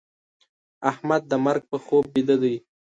[0.91, 2.55] احمد د مرګ په خوب بيده دی.